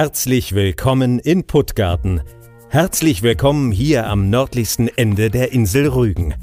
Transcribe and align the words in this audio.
Herzlich 0.00 0.54
willkommen 0.54 1.18
in 1.18 1.46
Puttgarten. 1.46 2.22
Herzlich 2.70 3.22
willkommen 3.22 3.70
hier 3.70 4.06
am 4.06 4.30
nördlichsten 4.30 4.88
Ende 4.88 5.28
der 5.28 5.52
Insel 5.52 5.88
Rügen. 5.88 6.34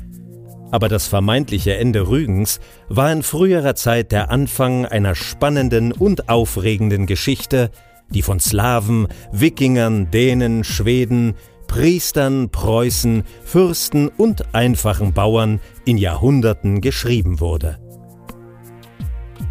Aber 0.70 0.89
das 0.89 1.07
vermeintliche 1.07 1.75
Ende 1.75 2.07
Rügens 2.07 2.60
war 2.88 3.12
in 3.12 3.24
früherer 3.24 3.74
Zeit 3.74 4.12
der 4.12 4.30
Anfang 4.30 4.86
einer 4.86 5.16
spannenden 5.16 5.92
und 5.92 6.30
aufregenden 6.30 7.07
Geschichte, 7.07 7.71
die 8.12 8.21
von 8.21 8.39
Slawen, 8.39 9.07
Wikingern, 9.32 10.12
Dänen, 10.12 10.64
Schweden, 10.64 11.34
Priestern, 11.66 12.52
Preußen, 12.52 13.24
Fürsten 13.44 14.08
und 14.08 14.54
einfachen 14.54 15.14
Bauern 15.14 15.61
in 15.83 15.97
Jahrhunderten 15.97 16.80
geschrieben 16.80 17.39
wurde. 17.39 17.80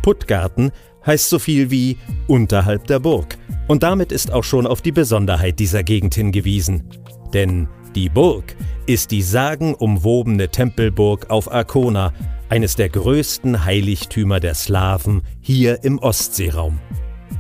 Puttgarten 0.03 0.71
heißt 1.07 1.31
so 1.31 1.39
viel 1.39 1.71
wie 1.71 1.97
unterhalb 2.27 2.87
der 2.87 2.99
Burg 2.99 3.39
und 3.69 3.83
damit 3.83 4.13
ist 4.13 4.33
auch 4.33 4.45
schon 4.45 4.67
auf 4.67 4.83
die 4.83 4.93
Besonderheit 4.93 5.59
dieser 5.59 5.83
Gegend 5.83 6.15
hingewiesen. 6.15 6.85
Denn 7.33 7.69
die 7.95 8.09
Burg 8.09 8.57
ist 8.87 9.11
die 9.11 9.23
sagenumwobene 9.23 10.49
Tempelburg 10.49 11.31
auf 11.31 11.51
Arkona, 11.51 12.13
eines 12.49 12.77
der 12.77 12.89
größten 12.89 13.65
Heiligtümer 13.65 14.39
der 14.39 14.55
Slawen 14.55 15.23
hier 15.41 15.83
im 15.83 15.99
Ostseeraum. 15.99 16.79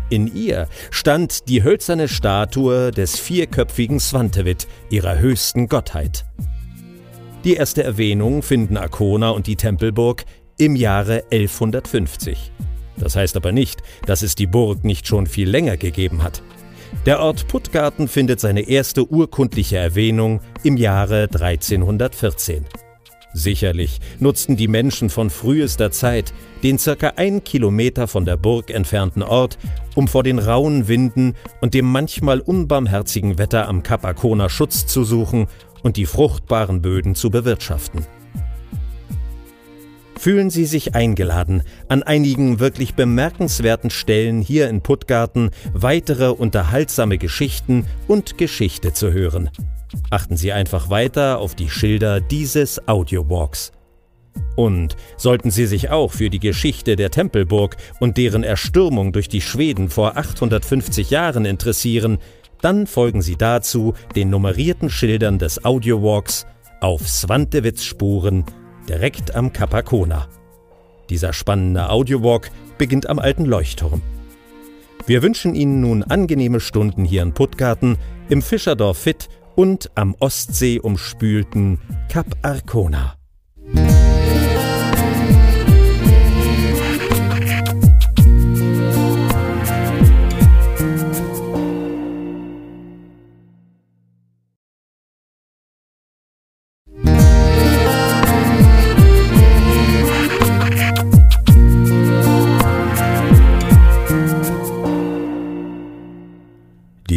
In 0.09 0.35
ihr 0.35 0.69
stand 0.91 1.49
die 1.49 1.63
hölzerne 1.63 2.09
Statue 2.09 2.91
des 2.91 3.19
vierköpfigen 3.19 4.01
Svantevit, 4.01 4.67
ihrer 4.91 5.19
höchsten 5.19 5.69
Gottheit. 5.69 6.25
Die 7.45 7.55
erste 7.55 7.85
Erwähnung 7.85 8.43
finden 8.43 8.77
Arkona 8.77 9.31
und 9.31 9.47
die 9.47 9.57
Tempelburg 9.57 10.25
im 10.59 10.75
Jahre 10.75 11.25
1150. 11.31 12.53
Das 12.99 13.17
heißt 13.17 13.37
aber 13.37 13.53
nicht, 13.53 13.83
dass 14.07 14.23
es 14.23 14.35
die 14.35 14.47
Burg 14.47 14.85
nicht 14.85 15.07
schon 15.07 15.27
viel 15.27 15.49
länger 15.49 15.77
gegeben 15.77 16.23
hat. 16.23 16.43
Der 17.05 17.21
Ort 17.21 17.49
Puttgarten 17.49 18.09
findet 18.09 18.41
seine 18.41 18.63
erste 18.63 19.11
urkundliche 19.11 19.77
Erwähnung 19.77 20.41
im 20.63 20.77
Jahre 20.77 21.29
1314. 21.33 22.65
Sicherlich 23.33 24.01
nutzten 24.19 24.57
die 24.57 24.67
Menschen 24.67 25.11
von 25.11 25.29
frühester 25.29 25.91
Zeit 25.91 26.33
den 26.63 26.79
circa 26.79 27.13
ein 27.17 27.45
Kilometer 27.45 28.09
von 28.09 28.25
der 28.25 28.39
Burg 28.39 28.71
entfernten 28.71 29.23
Ort, 29.23 29.59
um 29.95 30.09
vor 30.09 30.23
den 30.23 30.39
rauen 30.39 30.89
Winden 30.89 31.35
und 31.61 31.75
dem 31.75 31.85
manchmal 31.85 32.41
unbarmherzigen 32.41 33.37
Wetter 33.37 33.69
am 33.69 33.83
Kap 33.83 34.07
Arkona 34.07 34.49
Schutz 34.49 34.87
zu 34.87 35.05
suchen 35.05 35.49
und 35.83 35.99
die 35.99 36.07
fruchtbaren 36.07 36.81
Böden 36.81 37.15
zu 37.15 37.31
bewirtschaften 37.31 38.07
fühlen 40.27 40.51
Sie 40.51 40.65
sich 40.65 40.97
eingeladen, 40.97 41.63
an 41.87 42.03
einigen 42.03 42.59
wirklich 42.59 42.95
bemerkenswerten 42.95 43.91
Stellen 43.91 44.41
hier 44.41 44.69
in 44.69 44.81
Puttgarten 44.81 45.51
weitere 45.73 46.31
unterhaltsame 46.31 47.17
Geschichten 47.17 47.87
und 48.09 48.37
Geschichte 48.37 48.93
zu 48.93 49.13
hören. 49.13 49.51
Achten 50.11 50.37
Sie 50.37 50.51
einfach 50.51 50.91
weiter 50.91 51.39
auf 51.39 51.55
die 51.55 51.71
Schilder 51.71 52.21
dieses 52.21 52.89
Audiowalks. 52.89 53.71
Und 54.57 54.97
sollten 55.17 55.53
Sie 55.53 55.67
sich 55.67 55.91
auch 55.91 56.11
für 56.11 56.29
die 56.29 56.41
Geschichte 56.41 56.97
der 56.97 57.13
Tempelburg 57.13 57.77
und 58.01 58.17
deren 58.17 58.43
Erstürmung 58.43 59.13
durch 59.13 59.29
die 59.29 59.41
Schweden 59.41 59.91
vor 59.91 60.17
850 60.17 61.09
Jahren 61.09 61.45
interessieren, 61.45 62.19
dann 62.63 62.89
folgen 62.89 63.23
Sie 63.23 63.37
dazu 63.37 63.95
den 64.17 64.31
nummerierten 64.31 64.91
Schildern 64.91 65.39
des 65.39 65.65
Audiowalks 65.65 66.47
auf 66.81 67.09
Swantewitz 67.09 67.85
Spuren 67.85 68.45
direkt 68.89 69.35
am 69.35 69.53
Kapakona. 69.53 70.29
Dieser 71.11 71.33
spannende 71.33 71.91
Audiowalk 71.91 72.51
beginnt 72.79 73.09
am 73.09 73.19
alten 73.19 73.45
Leuchtturm. 73.45 74.03
Wir 75.07 75.23
wünschen 75.23 75.55
Ihnen 75.55 75.81
nun 75.81 76.03
angenehme 76.03 76.61
Stunden 76.61 77.05
hier 77.05 77.23
in 77.23 77.33
Puttgarten, 77.33 77.97
im 78.29 78.43
Fischerdorf 78.43 78.99
Fit 78.99 79.29
und 79.55 79.91
am 79.95 80.17
Ostsee 80.19 80.81
umspülten 80.81 81.81
Kap 82.09 82.27
Arkona. 82.43 83.15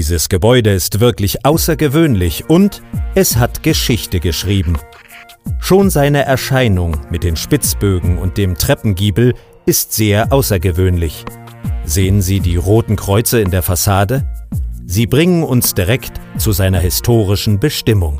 Dieses 0.09 0.27
Gebäude 0.27 0.71
ist 0.71 1.01
wirklich 1.01 1.45
außergewöhnlich 1.45 2.49
und 2.49 2.81
es 3.13 3.37
hat 3.37 3.61
Geschichte 3.61 4.19
geschrieben. 4.19 4.75
Schon 5.59 5.91
seine 5.91 6.25
Erscheinung 6.25 6.97
mit 7.11 7.23
den 7.23 7.35
Spitzbögen 7.35 8.17
und 8.17 8.35
dem 8.35 8.55
Treppengiebel 8.55 9.35
ist 9.67 9.93
sehr 9.93 10.33
außergewöhnlich. 10.33 11.25
Sehen 11.85 12.23
Sie 12.23 12.39
die 12.39 12.55
roten 12.55 12.95
Kreuze 12.95 13.39
in 13.39 13.51
der 13.51 13.61
Fassade? 13.61 14.25
Sie 14.83 15.05
bringen 15.05 15.43
uns 15.43 15.75
direkt 15.75 16.13
zu 16.39 16.53
seiner 16.53 16.79
historischen 16.79 17.59
Bestimmung. 17.59 18.17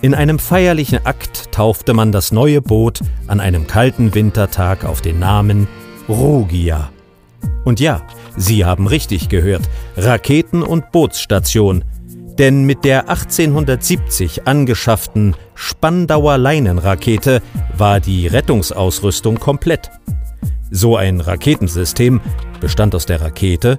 In 0.01 0.17
einem 0.17 0.41
feierlichen 0.41 1.07
Akt 1.07 1.53
taufte 1.53 1.95
man 1.95 2.11
das 2.11 2.33
neue 2.33 2.61
Boot 2.61 3.03
an 3.29 3.39
einem 3.39 3.69
kalten 3.69 4.17
Wintertag 4.17 4.85
auf 4.85 5.01
den 5.01 5.21
Namen 5.21 5.69
Rugia. 6.09 6.91
Und 7.65 7.79
ja, 7.79 8.03
Sie 8.37 8.65
haben 8.65 8.89
richtig 8.89 9.29
gehört, 9.29 9.63
Raketen- 9.97 10.65
und 10.65 10.91
Bootsstation, 10.91 11.85
denn 12.37 12.65
mit 12.65 12.85
der 12.85 13.09
1870 13.09 14.49
angeschafften 14.49 15.37
Spandauer 15.55 16.37
Leinenrakete 16.37 17.43
war 17.77 18.01
die 18.01 18.27
Rettungsausrüstung 18.27 19.39
komplett. 19.39 19.89
So 20.75 20.97
ein 20.97 21.21
Raketensystem 21.21 22.23
bestand 22.59 22.95
aus 22.95 23.05
der 23.05 23.21
Rakete, 23.21 23.79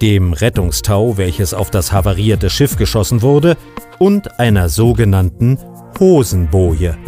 dem 0.00 0.32
Rettungstau, 0.32 1.16
welches 1.16 1.54
auf 1.54 1.70
das 1.70 1.92
havarierte 1.92 2.50
Schiff 2.50 2.76
geschossen 2.76 3.22
wurde, 3.22 3.56
und 4.00 4.40
einer 4.40 4.68
sogenannten 4.68 5.56
Hosenboje. 6.00 6.98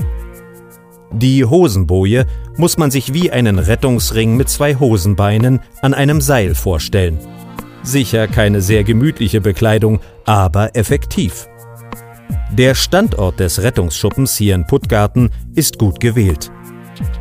Die 1.11 1.45
Hosenboje 1.45 2.27
muss 2.57 2.79
man 2.79 2.93
sich 2.93 3.13
wie 3.13 3.33
einen 3.33 3.59
Rettungsring 3.59 4.37
mit 4.37 4.49
zwei 4.49 4.77
Hosenbeinen 4.77 5.59
an 5.83 5.95
einem 5.95 6.21
Seil 6.21 6.55
vorstellen. 6.55 7.19
Sicher 7.83 8.29
keine 8.29 8.61
sehr 8.61 8.85
gemütliche 8.85 9.41
Bekleidung, 9.41 9.99
aber 10.25 10.77
effektiv. 10.77 11.49
Der 12.53 12.77
Standort 12.77 13.41
des 13.41 13.61
Rettungsschuppens 13.61 14.37
hier 14.37 14.55
in 14.55 14.65
Puttgarten 14.65 15.31
ist 15.57 15.77
gut 15.77 15.99
gewählt. 15.99 16.53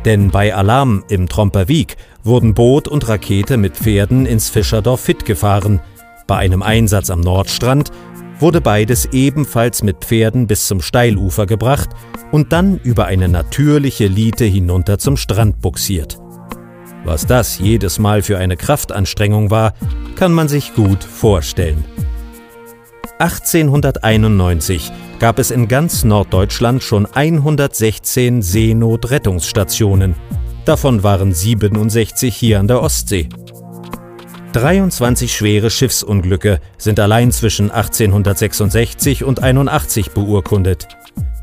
Denn 0.04 0.30
bei 0.30 0.54
Alarm 0.54 1.04
im 1.08 1.28
Tromperwiek 1.28 1.96
wurden 2.22 2.54
Boot 2.54 2.88
und 2.88 3.08
Rakete 3.08 3.56
mit 3.56 3.76
Pferden 3.76 4.26
ins 4.26 4.50
Fischerdorf 4.50 5.00
Fit 5.00 5.24
gefahren. 5.24 5.80
Bei 6.26 6.36
einem 6.36 6.62
Einsatz 6.62 7.10
am 7.10 7.20
Nordstrand 7.20 7.90
wurde 8.40 8.60
beides 8.60 9.06
ebenfalls 9.12 9.82
mit 9.82 10.04
Pferden 10.04 10.46
bis 10.46 10.66
zum 10.66 10.80
Steilufer 10.80 11.46
gebracht 11.46 11.90
und 12.32 12.52
dann 12.52 12.78
über 12.78 13.06
eine 13.06 13.28
natürliche 13.28 14.06
Liete 14.06 14.44
hinunter 14.44 14.98
zum 14.98 15.16
Strand 15.16 15.60
buxiert. 15.60 16.18
Was 17.04 17.26
das 17.26 17.58
jedes 17.58 17.98
Mal 17.98 18.22
für 18.22 18.38
eine 18.38 18.56
Kraftanstrengung 18.56 19.50
war, 19.50 19.74
kann 20.16 20.32
man 20.32 20.48
sich 20.48 20.74
gut 20.74 21.04
vorstellen. 21.04 21.84
1891 23.18 24.90
gab 25.24 25.38
es 25.38 25.50
in 25.50 25.68
ganz 25.68 26.04
Norddeutschland 26.04 26.82
schon 26.82 27.06
116 27.06 28.42
Seenotrettungsstationen. 28.42 30.16
Davon 30.66 31.02
waren 31.02 31.32
67 31.32 32.36
hier 32.36 32.60
an 32.60 32.68
der 32.68 32.82
Ostsee. 32.82 33.30
23 34.52 35.34
schwere 35.34 35.70
Schiffsunglücke 35.70 36.60
sind 36.76 37.00
allein 37.00 37.32
zwischen 37.32 37.70
1866 37.70 39.24
und 39.24 39.42
81 39.42 40.10
beurkundet. 40.10 40.88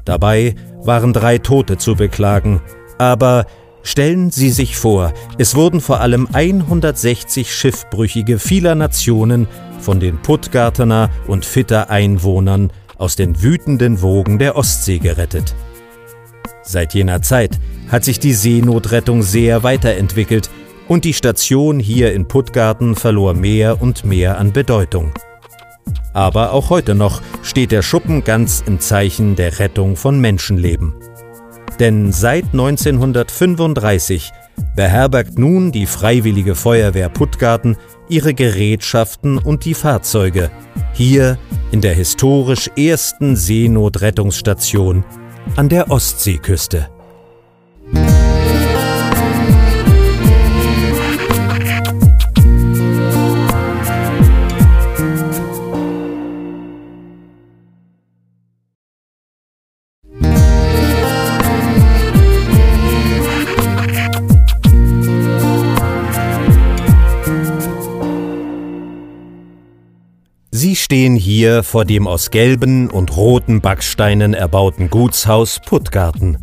Dabei 0.05 0.53
waren 0.83 1.11
drei 1.11 1.39
Tote 1.39 1.79
zu 1.79 1.95
beklagen, 1.95 2.61
aber 2.99 3.47
stellen 3.81 4.29
Sie 4.29 4.51
sich 4.51 4.77
vor, 4.77 5.11
es 5.39 5.55
wurden 5.55 5.81
vor 5.81 6.01
allem 6.01 6.27
160 6.31 7.51
Schiffbrüchige 7.51 8.37
vieler 8.37 8.75
Nationen 8.75 9.47
von 9.79 9.99
den 9.99 10.21
Puttgartener 10.21 11.09
und 11.25 11.45
Fitter 11.45 11.89
Einwohnern 11.89 12.71
aus 13.01 13.15
den 13.15 13.41
wütenden 13.41 14.01
Wogen 14.01 14.39
der 14.39 14.55
Ostsee 14.55 14.99
gerettet. 14.99 15.55
Seit 16.63 16.93
jener 16.93 17.21
Zeit 17.21 17.59
hat 17.89 18.05
sich 18.05 18.19
die 18.19 18.33
Seenotrettung 18.33 19.23
sehr 19.23 19.63
weiterentwickelt 19.63 20.49
und 20.87 21.03
die 21.03 21.13
Station 21.13 21.79
hier 21.79 22.13
in 22.13 22.27
Puttgarten 22.27 22.95
verlor 22.95 23.33
mehr 23.33 23.81
und 23.81 24.05
mehr 24.05 24.37
an 24.37 24.53
Bedeutung. 24.53 25.11
Aber 26.13 26.53
auch 26.53 26.69
heute 26.69 26.93
noch 26.93 27.21
steht 27.41 27.71
der 27.71 27.81
Schuppen 27.81 28.23
ganz 28.23 28.63
im 28.65 28.79
Zeichen 28.79 29.35
der 29.35 29.59
Rettung 29.59 29.95
von 29.95 30.19
Menschenleben. 30.19 30.93
Denn 31.79 32.11
seit 32.11 32.45
1935 32.51 34.31
beherbergt 34.75 35.37
nun 35.37 35.71
die 35.71 35.85
Freiwillige 35.85 36.55
Feuerwehr 36.55 37.09
Puttgarten 37.09 37.77
ihre 38.09 38.33
Gerätschaften 38.33 39.37
und 39.37 39.65
die 39.65 39.73
Fahrzeuge 39.73 40.51
hier 40.93 41.37
in 41.71 41.81
der 41.81 41.93
historisch 41.93 42.69
ersten 42.75 43.35
Seenotrettungsstation 43.35 45.03
an 45.55 45.69
der 45.69 45.89
Ostseeküste. 45.89 46.89
Stehen 70.91 71.15
hier 71.15 71.63
vor 71.63 71.85
dem 71.85 72.05
aus 72.05 72.31
gelben 72.31 72.89
und 72.89 73.15
roten 73.15 73.61
Backsteinen 73.61 74.33
erbauten 74.33 74.89
Gutshaus 74.89 75.61
Puttgarten. 75.65 76.37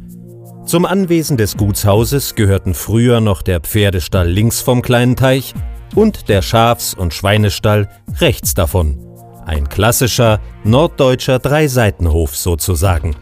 Zum 0.65 0.87
Anwesen 0.87 1.37
des 1.37 1.59
Gutshauses 1.59 2.35
gehörten 2.35 2.73
früher 2.73 3.21
noch 3.21 3.43
der 3.43 3.61
Pferdestall 3.61 4.27
links 4.27 4.63
vom 4.63 4.81
kleinen 4.81 5.17
Teich 5.17 5.53
und 5.95 6.31
der 6.31 6.41
Schafs- 6.41 6.95
und 6.95 7.13
Schweinestall 7.13 7.91
rechts 8.23 8.55
davon. 8.55 8.99
Ein 9.45 9.69
klassischer 9.69 10.41
norddeutscher 10.65 11.41
Dreiseitenhof 11.41 12.35
sozusagen. 12.35 13.17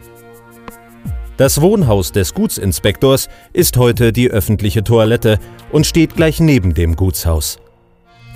Das 1.35 1.59
Wohnhaus 1.59 2.13
des 2.13 2.33
Gutsinspektors 2.33 3.27
ist 3.51 3.75
heute 3.75 4.13
die 4.13 4.31
öffentliche 4.31 4.81
Toilette 4.81 5.39
und 5.73 5.85
steht 5.85 6.15
gleich 6.15 6.39
neben 6.39 6.73
dem 6.73 6.95
Gutshaus. 6.95 7.59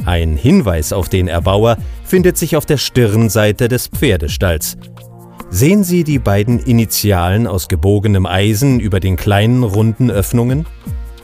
Ein 0.06 0.36
Hinweis 0.36 0.94
auf 0.94 1.09
den 1.09 1.27
Erbauer 1.27 1.77
findet 2.03 2.38
sich 2.38 2.56
auf 2.56 2.65
der 2.65 2.77
Stirnseite 2.77 3.68
des 3.68 3.88
Pferdestalls. 3.88 4.77
Sehen 5.50 5.83
Sie 5.83 6.03
die 6.03 6.19
beiden 6.19 6.59
Initialen 6.59 7.45
aus 7.45 7.68
gebogenem 7.68 8.25
Eisen 8.25 8.80
über 8.80 9.00
den 9.00 9.18
kleinen 9.18 9.63
runden 9.63 10.09
Öffnungen? 10.09 10.65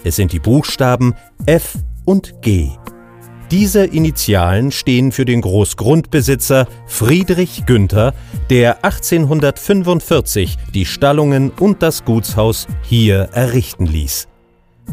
Es 0.04 0.18
sind 0.18 0.34
die 0.34 0.40
Buchstaben 0.40 1.16
F 1.46 1.76
und 2.06 2.42
G. 2.42 2.70
Diese 3.50 3.86
Initialen 3.86 4.74
stehen 4.74 5.14
für 5.14 5.24
den 5.24 5.40
Großgrundbesitzer 5.40 6.68
Friedrich 6.86 7.66
Günther, 7.66 8.14
der 8.50 8.84
1845 8.84 10.58
die 10.74 10.86
Stallungen 10.86 11.52
und 11.52 11.82
das 11.82 12.04
Gutshaus 12.04 12.68
hier 12.84 13.30
errichten 13.32 13.86
ließ. 13.86 14.28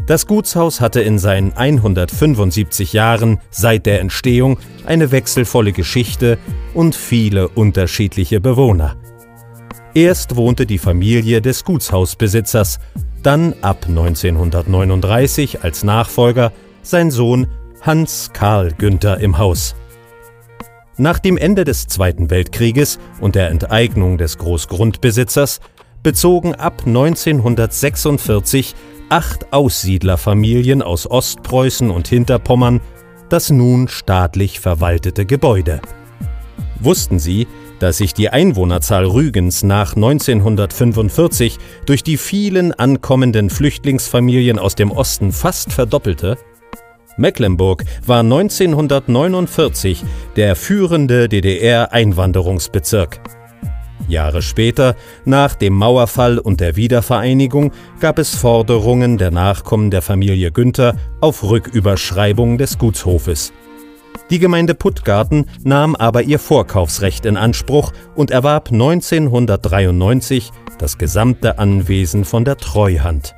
Das 0.05 0.27
Gutshaus 0.27 0.81
hatte 0.81 1.01
in 1.01 1.17
seinen 1.17 1.53
175 1.53 2.93
Jahren 2.93 3.39
seit 3.49 3.85
der 3.87 4.01
Entstehung 4.01 4.59
eine 4.85 5.11
wechselvolle 5.11 5.71
Geschichte 5.71 6.37
und 6.75 6.95
viele 6.95 7.47
unterschiedliche 7.47 8.39
Bewohner. 8.39 8.97
Erst 9.95 10.35
wohnte 10.35 10.65
die 10.65 10.77
Familie 10.77 11.41
des 11.41 11.63
Gutshausbesitzers, 11.63 12.79
dann 13.23 13.55
ab 13.61 13.85
1939 13.87 15.63
als 15.63 15.83
Nachfolger 15.83 16.51
sein 16.83 17.09
Sohn 17.09 17.47
Hans 17.81 18.29
Karl 18.33 18.73
Günther 18.73 19.19
im 19.19 19.37
Haus. 19.39 19.75
Nach 20.97 21.17
dem 21.17 21.37
Ende 21.37 21.63
des 21.63 21.87
Zweiten 21.87 22.29
Weltkrieges 22.29 22.99
und 23.19 23.35
der 23.35 23.49
Enteignung 23.49 24.17
des 24.17 24.37
Großgrundbesitzers 24.37 25.59
bezogen 26.05 26.53
ab 26.53 26.83
1946 26.85 28.75
acht 29.09 29.51
Aussiedlerfamilien 29.51 30.83
aus 30.83 31.09
Ostpreußen 31.09 31.89
und 31.89 32.07
Hinterpommern 32.07 32.79
das 33.29 33.49
nun 33.49 33.87
staatlich 33.87 34.59
verwaltete 34.59 35.25
Gebäude. 35.25 35.81
Wussten 36.79 37.17
Sie, 37.17 37.47
dass 37.79 37.97
sich 37.97 38.13
die 38.13 38.29
Einwohnerzahl 38.29 39.03
Rügens 39.07 39.63
nach 39.63 39.95
1945 39.95 41.57
durch 41.87 42.03
die 42.03 42.17
vielen 42.17 42.71
ankommenden 42.71 43.49
Flüchtlingsfamilien 43.49 44.59
aus 44.59 44.75
dem 44.75 44.91
Osten 44.91 45.31
fast 45.31 45.73
verdoppelte? 45.73 46.37
Mecklenburg 47.17 47.83
war 48.05 48.19
1949 48.19 50.03
der 50.35 50.55
führende 50.55 51.27
DDR-Einwanderungsbezirk. 51.29 53.19
Jahre 54.07 54.41
später, 54.41 54.95
nach 55.25 55.55
dem 55.55 55.73
Mauerfall 55.73 56.39
und 56.39 56.59
der 56.59 56.75
Wiedervereinigung, 56.75 57.71
gab 57.99 58.19
es 58.19 58.35
Forderungen 58.35 59.17
der 59.17 59.31
Nachkommen 59.31 59.91
der 59.91 60.01
Familie 60.01 60.51
Günther 60.51 60.95
auf 61.21 61.43
Rücküberschreibung 61.43 62.57
des 62.57 62.77
Gutshofes. 62.77 63.53
Die 64.29 64.39
Gemeinde 64.39 64.73
Puttgarten 64.73 65.45
nahm 65.63 65.95
aber 65.95 66.23
ihr 66.23 66.39
Vorkaufsrecht 66.39 67.25
in 67.25 67.37
Anspruch 67.37 67.91
und 68.15 68.31
erwarb 68.31 68.71
1993 68.71 70.51
das 70.79 70.97
gesamte 70.97 71.59
Anwesen 71.59 72.25
von 72.25 72.43
der 72.43 72.57
Treuhand. 72.57 73.35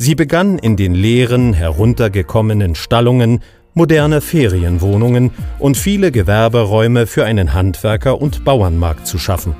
Sie 0.00 0.14
begann 0.14 0.58
in 0.58 0.76
den 0.76 0.94
leeren, 0.94 1.54
heruntergekommenen 1.54 2.74
Stallungen 2.76 3.40
moderne 3.74 4.20
Ferienwohnungen 4.20 5.30
und 5.58 5.76
viele 5.76 6.10
Gewerberäume 6.10 7.06
für 7.06 7.24
einen 7.24 7.54
Handwerker- 7.54 8.20
und 8.20 8.44
Bauernmarkt 8.44 9.06
zu 9.06 9.18
schaffen. 9.18 9.54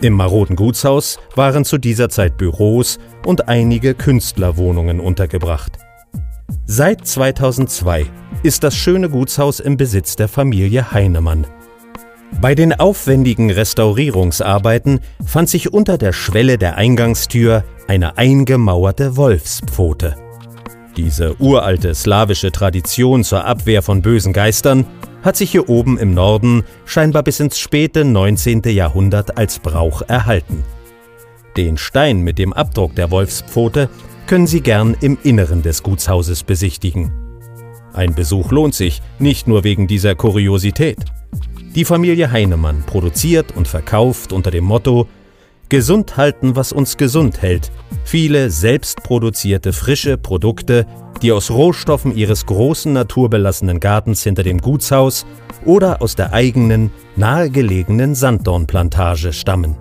Im 0.00 0.14
maroden 0.14 0.56
Gutshaus 0.56 1.18
waren 1.36 1.64
zu 1.64 1.76
dieser 1.76 2.08
Zeit 2.08 2.38
Büros 2.38 2.98
und 3.26 3.48
einige 3.48 3.94
Künstlerwohnungen 3.94 4.98
untergebracht. 4.98 5.78
Seit 6.64 7.06
2002 7.06 8.06
ist 8.42 8.64
das 8.64 8.74
schöne 8.74 9.10
Gutshaus 9.10 9.60
im 9.60 9.76
Besitz 9.76 10.16
der 10.16 10.28
Familie 10.28 10.92
Heinemann. 10.92 11.46
Bei 12.40 12.54
den 12.54 12.72
aufwendigen 12.72 13.50
Restaurierungsarbeiten 13.50 15.00
fand 15.26 15.50
sich 15.50 15.72
unter 15.72 15.98
der 15.98 16.12
Schwelle 16.12 16.56
der 16.56 16.76
Eingangstür 16.76 17.64
eine 17.86 18.16
eingemauerte 18.16 19.16
Wolfspfote. 19.16 20.16
Diese 21.02 21.34
uralte 21.40 21.94
slawische 21.94 22.52
Tradition 22.52 23.24
zur 23.24 23.46
Abwehr 23.46 23.80
von 23.80 24.02
bösen 24.02 24.34
Geistern 24.34 24.84
hat 25.22 25.34
sich 25.34 25.50
hier 25.50 25.70
oben 25.70 25.96
im 25.96 26.12
Norden 26.12 26.62
scheinbar 26.84 27.22
bis 27.22 27.40
ins 27.40 27.58
späte 27.58 28.04
19. 28.04 28.60
Jahrhundert 28.66 29.38
als 29.38 29.60
Brauch 29.60 30.02
erhalten. 30.02 30.62
Den 31.56 31.78
Stein 31.78 32.20
mit 32.20 32.38
dem 32.38 32.52
Abdruck 32.52 32.94
der 32.96 33.10
Wolfspfote 33.10 33.88
können 34.26 34.46
Sie 34.46 34.60
gern 34.60 34.94
im 35.00 35.16
Inneren 35.22 35.62
des 35.62 35.82
Gutshauses 35.82 36.42
besichtigen. 36.42 37.10
Ein 37.94 38.14
Besuch 38.14 38.52
lohnt 38.52 38.74
sich, 38.74 39.00
nicht 39.18 39.48
nur 39.48 39.64
wegen 39.64 39.86
dieser 39.86 40.14
Kuriosität. 40.14 40.98
Die 41.74 41.86
Familie 41.86 42.30
Heinemann 42.30 42.82
produziert 42.84 43.56
und 43.56 43.66
verkauft 43.66 44.34
unter 44.34 44.50
dem 44.50 44.64
Motto 44.64 45.08
Gesund 45.70 46.16
halten, 46.16 46.56
was 46.56 46.72
uns 46.72 46.96
gesund 46.96 47.40
hält. 47.42 47.70
Viele 48.04 48.50
selbstproduzierte 48.50 49.72
frische 49.72 50.18
Produkte, 50.18 50.84
die 51.22 51.30
aus 51.30 51.50
Rohstoffen 51.50 52.14
ihres 52.14 52.44
großen 52.44 52.92
naturbelassenen 52.92 53.78
Gartens 53.78 54.22
hinter 54.22 54.42
dem 54.42 54.58
Gutshaus 54.58 55.26
oder 55.64 56.02
aus 56.02 56.16
der 56.16 56.32
eigenen, 56.32 56.90
nahegelegenen 57.16 58.14
Sanddornplantage 58.16 59.32
stammen. 59.32 59.76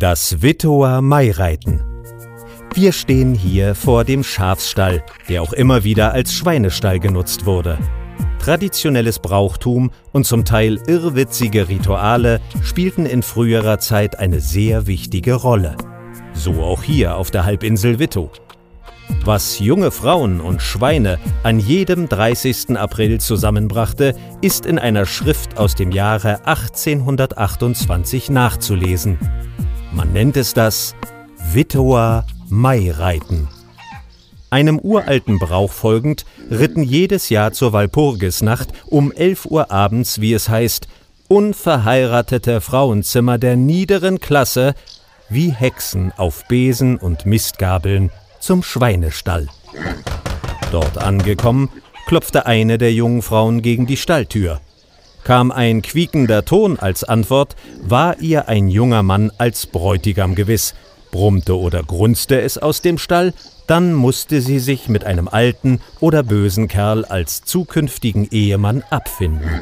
Das 0.00 0.40
Wittower 0.40 1.02
Maireiten. 1.02 1.82
Wir 2.72 2.90
stehen 2.90 3.34
hier 3.34 3.74
vor 3.74 4.04
dem 4.04 4.24
Schafsstall, 4.24 5.04
der 5.28 5.42
auch 5.42 5.52
immer 5.52 5.84
wieder 5.84 6.12
als 6.12 6.32
Schweinestall 6.32 6.98
genutzt 6.98 7.44
wurde. 7.44 7.76
Traditionelles 8.38 9.18
Brauchtum 9.18 9.90
und 10.12 10.24
zum 10.24 10.46
Teil 10.46 10.80
irrwitzige 10.86 11.68
Rituale 11.68 12.40
spielten 12.62 13.04
in 13.04 13.22
früherer 13.22 13.78
Zeit 13.78 14.18
eine 14.18 14.40
sehr 14.40 14.86
wichtige 14.86 15.34
Rolle. 15.34 15.76
So 16.32 16.62
auch 16.62 16.82
hier 16.82 17.16
auf 17.16 17.30
der 17.30 17.44
Halbinsel 17.44 17.98
Wittow. 17.98 18.30
Was 19.26 19.58
junge 19.58 19.90
Frauen 19.90 20.40
und 20.40 20.62
Schweine 20.62 21.18
an 21.42 21.60
jedem 21.60 22.08
30. 22.08 22.78
April 22.78 23.20
zusammenbrachte, 23.20 24.14
ist 24.40 24.64
in 24.64 24.78
einer 24.78 25.04
Schrift 25.04 25.58
aus 25.58 25.74
dem 25.74 25.92
Jahre 25.92 26.46
1828 26.46 28.30
nachzulesen. 28.30 29.18
Man 29.92 30.12
nennt 30.12 30.36
es 30.36 30.54
das 30.54 30.94
Wittower 31.52 32.24
Maireiten. 32.48 33.48
Einem 34.48 34.78
uralten 34.78 35.38
Brauch 35.38 35.72
folgend 35.72 36.24
ritten 36.50 36.82
jedes 36.82 37.28
Jahr 37.28 37.52
zur 37.52 37.72
Walpurgisnacht 37.72 38.68
um 38.86 39.12
11 39.12 39.46
Uhr 39.46 39.70
abends, 39.70 40.20
wie 40.20 40.32
es 40.32 40.48
heißt, 40.48 40.88
unverheiratete 41.28 42.60
Frauenzimmer 42.60 43.38
der 43.38 43.56
niederen 43.56 44.20
Klasse 44.20 44.74
wie 45.28 45.50
Hexen 45.50 46.12
auf 46.16 46.46
Besen 46.48 46.96
und 46.96 47.26
Mistgabeln 47.26 48.10
zum 48.40 48.62
Schweinestall. 48.62 49.48
Dort 50.72 50.98
angekommen, 50.98 51.68
klopfte 52.06 52.46
eine 52.46 52.78
der 52.78 52.92
jungen 52.92 53.22
Frauen 53.22 53.62
gegen 53.62 53.86
die 53.86 53.96
Stalltür. 53.96 54.60
Kam 55.24 55.52
ein 55.52 55.82
quiekender 55.82 56.44
Ton 56.44 56.78
als 56.78 57.04
Antwort, 57.04 57.56
war 57.82 58.18
ihr 58.20 58.48
ein 58.48 58.68
junger 58.68 59.02
Mann 59.02 59.30
als 59.38 59.66
Bräutigam 59.66 60.34
gewiss. 60.34 60.74
Brummte 61.10 61.58
oder 61.58 61.82
grunzte 61.82 62.40
es 62.40 62.56
aus 62.56 62.82
dem 62.82 62.98
Stall, 62.98 63.34
dann 63.66 63.94
musste 63.94 64.40
sie 64.40 64.58
sich 64.58 64.88
mit 64.88 65.04
einem 65.04 65.28
alten 65.28 65.80
oder 66.00 66.22
bösen 66.22 66.68
Kerl 66.68 67.04
als 67.04 67.42
zukünftigen 67.42 68.28
Ehemann 68.30 68.82
abfinden. 68.90 69.60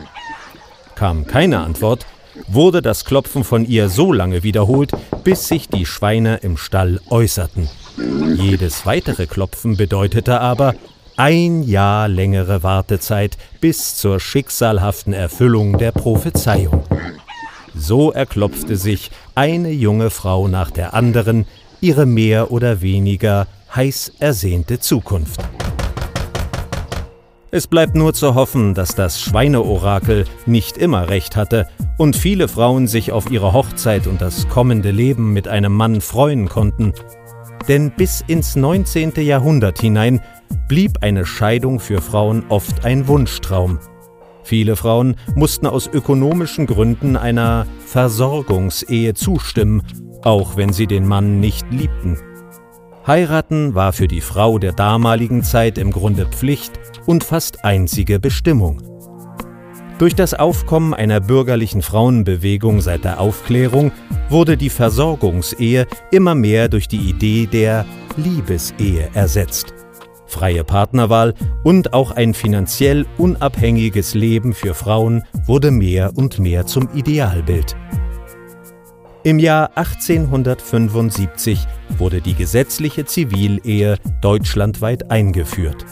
Kam 0.94 1.26
keine 1.26 1.60
Antwort, 1.60 2.06
wurde 2.46 2.82
das 2.82 3.04
Klopfen 3.04 3.44
von 3.44 3.66
ihr 3.66 3.88
so 3.88 4.12
lange 4.12 4.42
wiederholt, 4.42 4.92
bis 5.24 5.48
sich 5.48 5.68
die 5.68 5.86
Schweine 5.86 6.36
im 6.38 6.56
Stall 6.56 7.00
äußerten. 7.10 7.68
Jedes 8.36 8.86
weitere 8.86 9.26
Klopfen 9.26 9.76
bedeutete 9.76 10.40
aber 10.40 10.74
ein 11.18 11.64
Jahr 11.64 12.06
längere 12.06 12.62
Wartezeit 12.62 13.38
bis 13.60 13.96
zur 13.96 14.20
schicksalhaften 14.20 15.12
Erfüllung 15.12 15.76
der 15.76 15.90
Prophezeiung. 15.90 16.84
So 17.74 18.12
erklopfte 18.12 18.76
sich 18.76 19.10
eine 19.34 19.70
junge 19.70 20.10
Frau 20.10 20.46
nach 20.46 20.70
der 20.70 20.94
anderen 20.94 21.44
ihre 21.80 22.06
mehr 22.06 22.52
oder 22.52 22.82
weniger 22.82 23.48
heiß 23.74 24.12
ersehnte 24.20 24.78
Zukunft. 24.78 25.40
Es 27.50 27.66
bleibt 27.66 27.96
nur 27.96 28.14
zu 28.14 28.36
hoffen, 28.36 28.74
dass 28.74 28.94
das 28.94 29.20
Schweineorakel 29.20 30.24
nicht 30.46 30.78
immer 30.78 31.08
recht 31.08 31.34
hatte 31.34 31.66
und 31.96 32.14
viele 32.14 32.46
Frauen 32.46 32.86
sich 32.86 33.10
auf 33.10 33.28
ihre 33.28 33.52
Hochzeit 33.52 34.06
und 34.06 34.20
das 34.20 34.48
kommende 34.48 34.92
Leben 34.92 35.32
mit 35.32 35.48
einem 35.48 35.72
Mann 35.72 36.00
freuen 36.00 36.48
konnten, 36.48 36.92
denn 37.68 37.90
bis 37.90 38.24
ins 38.26 38.56
19. 38.56 39.12
Jahrhundert 39.16 39.80
hinein 39.80 40.20
blieb 40.66 41.02
eine 41.02 41.24
Scheidung 41.24 41.80
für 41.80 42.00
Frauen 42.00 42.44
oft 42.48 42.84
ein 42.84 43.06
Wunschtraum. 43.06 43.78
Viele 44.42 44.76
Frauen 44.76 45.16
mussten 45.34 45.66
aus 45.66 45.86
ökonomischen 45.86 46.66
Gründen 46.66 47.16
einer 47.16 47.66
Versorgungsehe 47.84 49.12
zustimmen, 49.14 49.82
auch 50.22 50.56
wenn 50.56 50.72
sie 50.72 50.86
den 50.86 51.06
Mann 51.06 51.38
nicht 51.38 51.70
liebten. 51.70 52.18
Heiraten 53.06 53.74
war 53.74 53.92
für 53.92 54.08
die 54.08 54.20
Frau 54.20 54.58
der 54.58 54.72
damaligen 54.72 55.42
Zeit 55.42 55.78
im 55.78 55.90
Grunde 55.90 56.26
Pflicht 56.26 56.72
und 57.06 57.24
fast 57.24 57.64
einzige 57.64 58.20
Bestimmung. 58.20 58.82
Durch 59.98 60.14
das 60.14 60.32
Aufkommen 60.32 60.94
einer 60.94 61.20
bürgerlichen 61.20 61.82
Frauenbewegung 61.82 62.80
seit 62.80 63.02
der 63.02 63.18
Aufklärung 63.18 63.90
wurde 64.30 64.56
die 64.56 64.70
Versorgungsehe 64.70 65.88
immer 66.12 66.36
mehr 66.36 66.68
durch 66.68 66.86
die 66.86 67.10
Idee 67.10 67.46
der 67.46 67.84
Liebesehe 68.16 69.10
ersetzt. 69.14 69.74
Freie 70.26 70.62
Partnerwahl 70.62 71.34
und 71.64 71.94
auch 71.94 72.12
ein 72.12 72.32
finanziell 72.32 73.06
unabhängiges 73.16 74.14
Leben 74.14 74.52
für 74.52 74.74
Frauen 74.74 75.24
wurde 75.46 75.72
mehr 75.72 76.12
und 76.14 76.38
mehr 76.38 76.66
zum 76.66 76.88
Idealbild. 76.94 77.74
Im 79.24 79.40
Jahr 79.40 79.76
1875 79.76 81.66
wurde 81.96 82.20
die 82.20 82.34
gesetzliche 82.34 83.04
Zivilehe 83.04 83.96
deutschlandweit 84.20 85.10
eingeführt. 85.10 85.84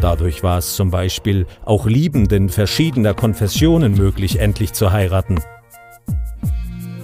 Dadurch 0.00 0.42
war 0.42 0.58
es 0.58 0.76
zum 0.76 0.90
Beispiel 0.90 1.46
auch 1.64 1.86
Liebenden 1.86 2.48
verschiedener 2.48 3.14
Konfessionen 3.14 3.94
möglich, 3.94 4.38
endlich 4.40 4.72
zu 4.72 4.92
heiraten. 4.92 5.40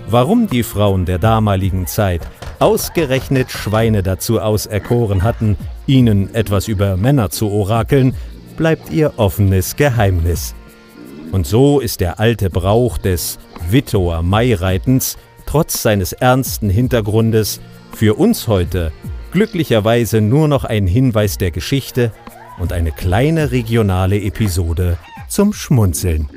Warum 0.08 0.46
die 0.46 0.62
Frauen 0.62 1.04
der 1.04 1.18
damaligen 1.18 1.86
Zeit 1.86 2.22
ausgerechnet 2.58 3.50
Schweine 3.50 4.02
dazu 4.02 4.40
auserkoren 4.40 5.22
hatten, 5.22 5.56
ihnen 5.86 6.34
etwas 6.34 6.68
über 6.68 6.96
Männer 6.96 7.30
zu 7.30 7.50
orakeln, 7.50 8.14
bleibt 8.56 8.90
ihr 8.90 9.14
offenes 9.16 9.76
Geheimnis. 9.76 10.54
Und 11.32 11.46
so 11.46 11.80
ist 11.80 12.00
der 12.00 12.20
alte 12.20 12.50
Brauch 12.50 12.98
des 12.98 13.38
Wittower 13.68 14.22
Maireitens 14.22 15.18
trotz 15.44 15.82
seines 15.82 16.12
ernsten 16.12 16.70
Hintergrundes 16.70 17.60
für 17.92 18.14
uns 18.18 18.48
heute 18.48 18.92
glücklicherweise 19.32 20.20
nur 20.20 20.48
noch 20.48 20.64
ein 20.64 20.86
Hinweis 20.86 21.36
der 21.36 21.50
Geschichte 21.50 22.12
und 22.58 22.72
eine 22.72 22.92
kleine 22.92 23.50
regionale 23.50 24.20
Episode 24.20 24.98
zum 25.28 25.52
Schmunzeln. 25.52 26.28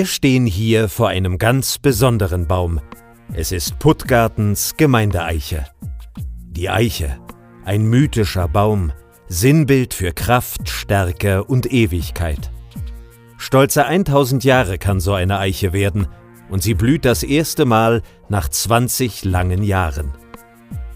Wir 0.00 0.06
stehen 0.06 0.46
hier 0.46 0.88
vor 0.88 1.08
einem 1.08 1.36
ganz 1.36 1.76
besonderen 1.76 2.46
Baum. 2.46 2.80
Es 3.34 3.52
ist 3.52 3.78
Puttgartens 3.78 4.78
Gemeindeeiche. 4.78 5.66
Die 6.48 6.70
Eiche, 6.70 7.18
ein 7.66 7.82
mythischer 7.82 8.48
Baum, 8.48 8.92
Sinnbild 9.28 9.92
für 9.92 10.12
Kraft, 10.12 10.70
Stärke 10.70 11.44
und 11.44 11.70
Ewigkeit. 11.70 12.50
Stolze 13.36 13.84
1000 13.84 14.42
Jahre 14.42 14.78
kann 14.78 15.00
so 15.00 15.12
eine 15.12 15.38
Eiche 15.38 15.74
werden 15.74 16.06
und 16.48 16.62
sie 16.62 16.72
blüht 16.72 17.04
das 17.04 17.22
erste 17.22 17.66
Mal 17.66 18.00
nach 18.30 18.48
20 18.48 19.26
langen 19.26 19.62
Jahren. 19.62 20.12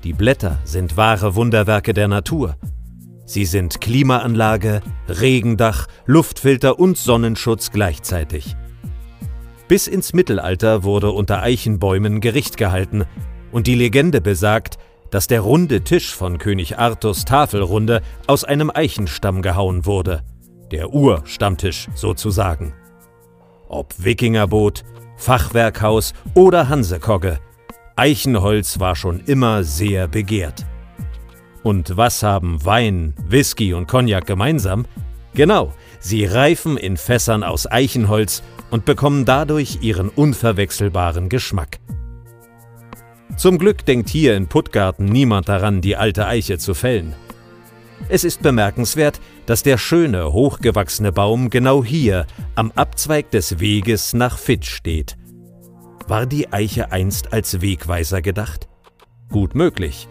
Die 0.03 0.15
Blätter 0.15 0.61
sind 0.65 0.97
wahre 0.97 1.35
Wunderwerke 1.35 1.93
der 1.93 2.09
Natur. 2.09 2.57
Sie 3.27 3.45
sind 3.45 3.83
Klimaanlage, 3.83 4.81
Regendach, 5.11 5.89
Luftfilter 6.07 6.79
und 6.79 6.97
Sonnenschutz 6.97 7.71
gleichzeitig. 7.71 8.57
Bis 9.75 9.89
ins 9.89 10.13
Mittelalter 10.13 10.85
wurde 10.85 11.11
unter 11.11 11.43
Eichenbäumen 11.43 12.21
Gericht 12.21 12.57
gehalten, 12.57 13.07
und 13.51 13.67
die 13.67 13.75
Legende 13.75 14.21
besagt, 14.21 14.79
dass 15.11 15.27
der 15.27 15.41
runde 15.41 15.83
Tisch 15.83 16.15
von 16.15 16.39
König 16.39 16.79
Arthurs 16.79 17.25
Tafelrunde 17.25 18.01
aus 18.29 18.45
einem 18.45 18.71
Eichenstamm 18.73 19.43
gehauen 19.43 19.85
wurde, 19.85 20.23
der 20.71 20.91
Urstammtisch 20.91 21.89
sozusagen. 21.97 22.73
Ob 23.67 23.93
Wikingerboot, 23.99 24.85
Fachwerkhaus 25.17 26.13
oder 26.35 26.69
Hansekogge, 26.69 27.41
Eichenholz 27.97 28.79
war 28.79 28.95
schon 28.95 29.19
immer 29.27 29.65
sehr 29.65 30.07
begehrt. 30.07 30.65
Und 31.65 31.97
was 31.97 32.23
haben 32.23 32.65
Wein, 32.65 33.15
Whisky 33.27 33.75
und 33.75 33.89
Cognac 33.89 34.25
gemeinsam? 34.25 34.87
Genau, 35.35 35.73
sie 35.99 36.27
reifen 36.27 36.77
in 36.77 36.97
Fässern 36.97 37.43
aus 37.43 37.69
Eichenholz 37.69 38.45
und 38.71 38.85
bekommen 38.85 39.25
dadurch 39.25 39.79
ihren 39.83 40.09
unverwechselbaren 40.09 41.29
Geschmack. 41.29 41.79
Zum 43.37 43.59
Glück 43.59 43.85
denkt 43.85 44.09
hier 44.09 44.37
in 44.37 44.47
Puttgarten 44.47 45.07
niemand 45.07 45.49
daran, 45.49 45.81
die 45.81 45.97
alte 45.97 46.27
Eiche 46.27 46.59
zu 46.59 46.75
fällen. 46.75 47.15
Es 48.09 48.23
ist 48.25 48.43
bemerkenswert, 48.43 49.21
dass 49.47 49.63
der 49.63 49.79
schöne, 49.79 50.33
hochgewachsene 50.33 51.13
Baum 51.13 51.51
genau 51.51 51.83
hier 51.83 52.27
am 52.55 52.71
Abzweig 52.73 53.31
des 53.31 53.61
Weges 53.61 54.13
nach 54.13 54.39
Fitsch 54.39 54.71
steht. 54.71 55.17
War 56.07 56.27
die 56.27 56.53
Eiche 56.53 56.93
einst 56.93 57.33
als 57.33 57.61
Wegweiser 57.61 58.21
gedacht? 58.21 58.69
Gut 59.31 59.55
möglich. 59.55 60.07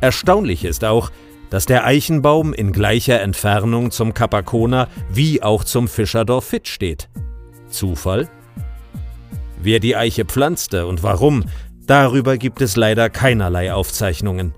Erstaunlich 0.00 0.64
ist 0.64 0.84
auch, 0.84 1.10
dass 1.50 1.66
der 1.66 1.84
Eichenbaum 1.84 2.52
in 2.52 2.72
gleicher 2.72 3.20
Entfernung 3.20 3.90
zum 3.90 4.14
Capacona 4.14 4.88
wie 5.10 5.42
auch 5.42 5.64
zum 5.64 5.88
Fischerdorf 5.88 6.44
Fit 6.44 6.68
steht. 6.68 7.08
Zufall? 7.68 8.28
Wer 9.60 9.80
die 9.80 9.96
Eiche 9.96 10.24
pflanzte 10.24 10.86
und 10.86 11.02
warum, 11.02 11.44
darüber 11.86 12.36
gibt 12.36 12.60
es 12.60 12.76
leider 12.76 13.10
keinerlei 13.10 13.72
Aufzeichnungen. 13.72 14.54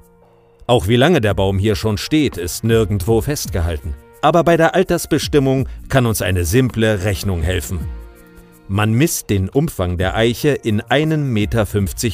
Auch 0.66 0.88
wie 0.88 0.96
lange 0.96 1.20
der 1.20 1.34
Baum 1.34 1.58
hier 1.58 1.74
schon 1.74 1.98
steht, 1.98 2.36
ist 2.36 2.64
nirgendwo 2.64 3.20
festgehalten. 3.20 3.94
Aber 4.22 4.44
bei 4.44 4.56
der 4.56 4.74
Altersbestimmung 4.74 5.68
kann 5.88 6.06
uns 6.06 6.22
eine 6.22 6.44
simple 6.44 7.04
Rechnung 7.04 7.42
helfen. 7.42 7.80
Man 8.68 8.92
misst 8.92 9.30
den 9.30 9.48
Umfang 9.48 9.98
der 9.98 10.14
Eiche 10.14 10.50
in 10.50 10.80
1,50 10.80 11.16
Meter 11.16 11.66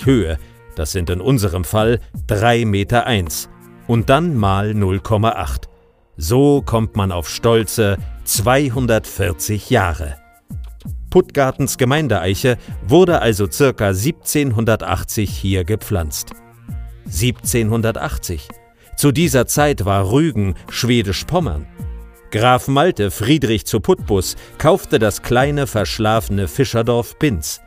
Höhe, 0.07 0.38
das 0.75 0.93
sind 0.93 1.11
in 1.11 1.21
unserem 1.21 1.65
Fall 1.65 2.00
3,1 2.29 2.67
Meter, 2.67 3.05
und 3.87 4.09
dann 4.09 4.37
mal 4.37 4.71
0,8. 4.71 5.65
So 6.17 6.62
kommt 6.62 6.97
man 6.97 7.12
auf 7.12 7.29
stolze 7.29 7.99
240 8.25 9.69
Jahre. 9.69 10.17
Puttgartens 11.11 11.79
Gemeindeeiche 11.79 12.59
wurde 12.87 13.21
also 13.21 13.51
circa 13.51 13.89
1780 13.89 15.31
hier 15.31 15.65
gepflanzt. 15.65 16.31
1780. 17.07 18.49
Zu 18.97 19.13
dieser 19.13 19.47
Zeit 19.47 19.85
war 19.85 20.11
Rügen 20.11 20.55
Schwedisch-Pommern. 20.71 21.67
Graf 22.31 22.69
Malte 22.69 23.11
Friedrich 23.11 23.67
zu 23.67 23.81
Putbus 23.81 24.37
kaufte 24.59 24.99
das 24.99 25.23
kleine 25.23 25.67
verschlafene 25.67 26.49
Fischerdorf 26.49 27.19
Binz. 27.19 27.61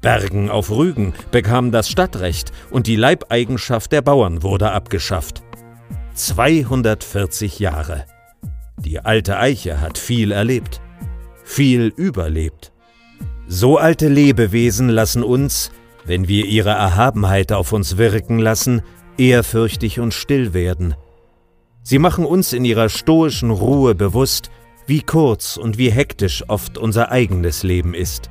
Bergen 0.00 0.50
auf 0.50 0.70
Rügen 0.70 1.14
bekam 1.32 1.72
das 1.72 1.88
Stadtrecht 1.88 2.52
und 2.70 2.86
die 2.86 2.96
Leibeigenschaft 2.96 3.90
der 3.90 4.02
Bauern 4.02 4.42
wurde 4.42 4.70
abgeschafft. 4.70 5.42
240 6.14 7.58
Jahre. 7.58 8.04
Die 8.78 9.00
alte 9.00 9.38
Eiche 9.38 9.80
hat 9.80 9.98
viel 9.98 10.30
erlebt, 10.30 10.80
viel 11.42 11.92
überlebt. 11.96 12.72
So 13.48 13.78
alte 13.78 14.08
Lebewesen 14.08 14.88
lassen 14.88 15.22
uns, 15.22 15.70
wenn 16.04 16.28
wir 16.28 16.46
ihre 16.46 16.70
Erhabenheit 16.70 17.52
auf 17.52 17.72
uns 17.72 17.96
wirken 17.96 18.38
lassen, 18.38 18.82
ehrfürchtig 19.18 20.00
und 20.00 20.14
still 20.14 20.52
werden. 20.52 20.94
Sie 21.82 21.98
machen 21.98 22.24
uns 22.24 22.52
in 22.52 22.64
ihrer 22.64 22.88
stoischen 22.88 23.50
Ruhe 23.50 23.94
bewusst, 23.94 24.50
wie 24.86 25.02
kurz 25.02 25.56
und 25.56 25.78
wie 25.78 25.90
hektisch 25.90 26.44
oft 26.48 26.78
unser 26.78 27.10
eigenes 27.12 27.62
Leben 27.62 27.94
ist. 27.94 28.30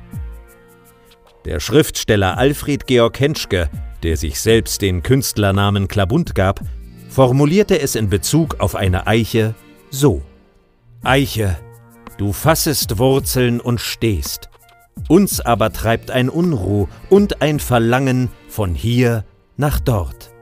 Der 1.44 1.60
Schriftsteller 1.60 2.38
Alfred 2.38 2.86
Georg 2.86 3.18
Henschke, 3.18 3.70
der 4.02 4.16
sich 4.16 4.40
selbst 4.40 4.82
den 4.82 5.02
Künstlernamen 5.02 5.88
Klabund 5.88 6.34
gab, 6.34 6.60
formulierte 7.08 7.80
es 7.80 7.94
in 7.94 8.10
Bezug 8.10 8.60
auf 8.60 8.74
eine 8.74 9.06
Eiche 9.06 9.54
so 9.90 10.22
Eiche, 11.02 11.56
du 12.18 12.32
fassest 12.32 12.98
Wurzeln 12.98 13.60
und 13.60 13.80
stehst, 13.80 14.50
uns 15.08 15.40
aber 15.40 15.72
treibt 15.72 16.10
ein 16.10 16.28
Unruh 16.28 16.88
und 17.10 17.42
ein 17.42 17.60
Verlangen 17.60 18.30
von 18.48 18.74
hier 18.74 19.24
nach 19.56 19.80
dort. 19.80 20.32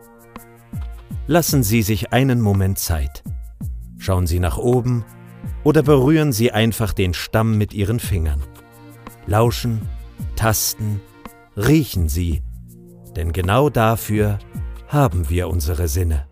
Lassen 1.26 1.62
Sie 1.62 1.82
sich 1.82 2.12
einen 2.12 2.40
Moment 2.40 2.78
Zeit. 2.78 3.22
Schauen 3.98 4.26
Sie 4.26 4.40
nach 4.40 4.58
oben 4.58 5.04
oder 5.62 5.82
berühren 5.82 6.32
Sie 6.32 6.52
einfach 6.52 6.92
den 6.92 7.14
Stamm 7.14 7.56
mit 7.56 7.72
Ihren 7.72 8.00
Fingern. 8.00 8.42
Lauschen, 9.26 9.82
tasten, 10.36 11.00
riechen 11.56 12.08
Sie, 12.08 12.42
denn 13.16 13.32
genau 13.32 13.70
dafür 13.70 14.38
haben 14.88 15.30
wir 15.30 15.48
unsere 15.48 15.88
Sinne. 15.88 16.26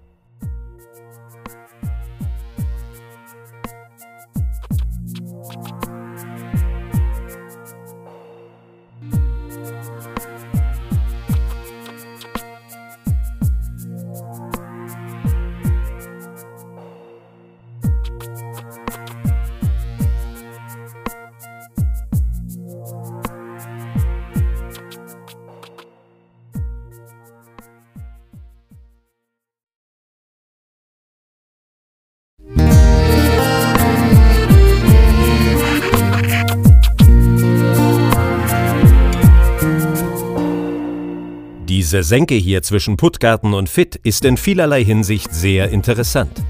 Diese 41.73 42.03
Senke 42.03 42.35
hier 42.35 42.63
zwischen 42.63 42.99
Puttgarten 42.99 43.55
und 43.55 43.67
Fitt 43.67 43.97
ist 43.97 44.27
in 44.27 44.37
vielerlei 44.37 44.85
Hinsicht 44.85 45.33
sehr 45.33 45.71
interessant. 45.71 46.45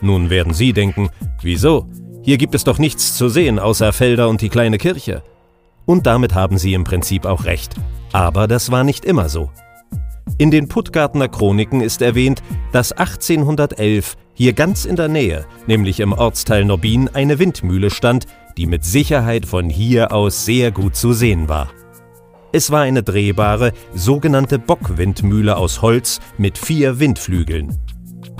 Nun 0.00 0.30
werden 0.30 0.54
Sie 0.54 0.72
denken, 0.72 1.08
wieso? 1.42 1.88
Hier 2.22 2.38
gibt 2.38 2.54
es 2.54 2.62
doch 2.62 2.78
nichts 2.78 3.16
zu 3.16 3.28
sehen 3.28 3.58
außer 3.58 3.92
Felder 3.92 4.28
und 4.28 4.40
die 4.40 4.48
kleine 4.48 4.78
Kirche. 4.78 5.24
Und 5.84 6.06
damit 6.06 6.32
haben 6.36 6.58
Sie 6.58 6.74
im 6.74 6.84
Prinzip 6.84 7.26
auch 7.26 7.44
recht. 7.44 7.74
Aber 8.12 8.46
das 8.46 8.70
war 8.70 8.84
nicht 8.84 9.04
immer 9.04 9.28
so. 9.28 9.50
In 10.38 10.52
den 10.52 10.68
Puttgartner 10.68 11.26
Chroniken 11.26 11.80
ist 11.80 12.00
erwähnt, 12.00 12.40
dass 12.70 12.92
1811 12.92 14.14
hier 14.32 14.52
ganz 14.52 14.84
in 14.84 14.94
der 14.94 15.08
Nähe, 15.08 15.44
nämlich 15.66 15.98
im 15.98 16.12
Ortsteil 16.12 16.64
Norbin, 16.64 17.08
eine 17.12 17.40
Windmühle 17.40 17.90
stand, 17.90 18.26
die 18.56 18.66
mit 18.66 18.84
Sicherheit 18.84 19.44
von 19.44 19.70
hier 19.70 20.12
aus 20.12 20.44
sehr 20.44 20.70
gut 20.70 20.94
zu 20.94 21.14
sehen 21.14 21.48
war. 21.48 21.68
Es 22.50 22.70
war 22.70 22.80
eine 22.80 23.02
drehbare, 23.02 23.72
sogenannte 23.94 24.58
Bockwindmühle 24.58 25.56
aus 25.56 25.82
Holz 25.82 26.18
mit 26.38 26.56
vier 26.56 26.98
Windflügeln. 26.98 27.78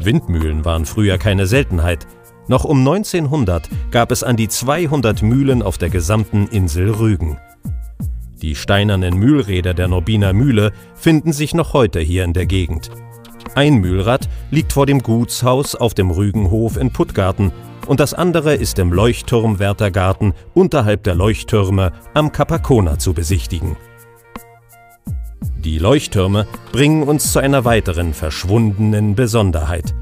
Windmühlen 0.02 0.64
waren 0.64 0.86
früher 0.86 1.18
keine 1.18 1.46
Seltenheit. 1.46 2.06
Noch 2.46 2.64
um 2.64 2.78
1900 2.78 3.68
gab 3.90 4.10
es 4.10 4.22
an 4.22 4.36
die 4.36 4.48
200 4.48 5.22
Mühlen 5.22 5.62
auf 5.62 5.76
der 5.76 5.90
gesamten 5.90 6.46
Insel 6.46 6.90
Rügen. 6.90 7.38
Die 8.40 8.54
steinernen 8.54 9.18
Mühlräder 9.18 9.74
der 9.74 9.88
Norbiner 9.88 10.32
Mühle 10.32 10.72
finden 10.94 11.34
sich 11.34 11.54
noch 11.54 11.74
heute 11.74 12.00
hier 12.00 12.24
in 12.24 12.32
der 12.32 12.46
Gegend. 12.46 12.90
Ein 13.54 13.74
Mühlrad 13.74 14.26
liegt 14.50 14.72
vor 14.72 14.86
dem 14.86 15.02
Gutshaus 15.02 15.74
auf 15.74 15.92
dem 15.92 16.10
Rügenhof 16.10 16.78
in 16.78 16.92
Puttgarten 16.92 17.52
und 17.86 18.00
das 18.00 18.14
andere 18.14 18.54
ist 18.54 18.78
im 18.78 18.90
Leuchtturmwärtergarten 18.90 20.32
unterhalb 20.54 21.02
der 21.02 21.14
Leuchttürme 21.14 21.92
am 22.14 22.32
Capacona 22.32 22.98
zu 22.98 23.12
besichtigen. 23.12 23.76
Die 25.58 25.78
Leuchttürme 25.78 26.46
bringen 26.72 27.02
uns 27.02 27.32
zu 27.32 27.38
einer 27.38 27.64
weiteren 27.64 28.14
verschwundenen 28.14 29.14
Besonderheit. 29.14 29.94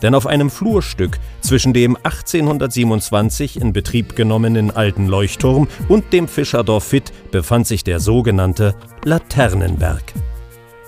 Denn 0.00 0.14
auf 0.14 0.26
einem 0.26 0.50
Flurstück 0.50 1.18
zwischen 1.40 1.72
dem 1.72 1.96
1827 1.96 3.60
in 3.60 3.72
Betrieb 3.72 4.16
genommenen 4.16 4.70
alten 4.70 5.06
Leuchtturm 5.06 5.68
und 5.88 6.12
dem 6.12 6.28
Fischerdorf 6.28 6.84
Fitt 6.84 7.12
befand 7.30 7.66
sich 7.66 7.84
der 7.84 8.00
sogenannte 8.00 8.74
Laternenberg. 9.04 10.02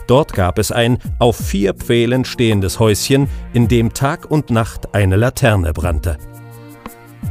Dort 0.06 0.34
gab 0.34 0.58
es 0.58 0.72
ein 0.72 0.98
auf 1.18 1.36
vier 1.36 1.74
Pfählen 1.74 2.24
stehendes 2.24 2.78
Häuschen, 2.78 3.28
in 3.52 3.68
dem 3.68 3.94
Tag 3.94 4.30
und 4.30 4.50
Nacht 4.50 4.94
eine 4.94 5.16
Laterne 5.16 5.72
brannte. 5.72 6.18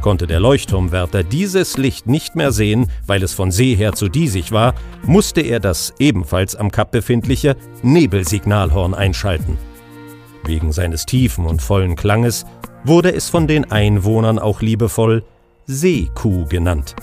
Konnte 0.00 0.26
der 0.26 0.40
Leuchtturmwärter 0.40 1.22
dieses 1.22 1.78
Licht 1.78 2.06
nicht 2.06 2.36
mehr 2.36 2.52
sehen, 2.52 2.90
weil 3.06 3.22
es 3.22 3.32
von 3.32 3.50
See 3.50 3.74
her 3.74 3.92
zu 3.92 4.08
diesig 4.08 4.52
war, 4.52 4.74
musste 5.02 5.40
er 5.40 5.60
das 5.60 5.94
ebenfalls 5.98 6.54
am 6.56 6.70
Kap 6.70 6.90
befindliche 6.90 7.56
Nebelsignalhorn 7.82 8.94
einschalten. 8.94 9.58
Wegen 10.44 10.72
seines 10.72 11.06
tiefen 11.06 11.46
und 11.46 11.62
vollen 11.62 11.96
Klanges 11.96 12.44
wurde 12.84 13.14
es 13.14 13.30
von 13.30 13.46
den 13.46 13.70
Einwohnern 13.70 14.38
auch 14.38 14.60
liebevoll 14.60 15.24
Seekuh 15.66 16.46
genannt. 16.46 16.94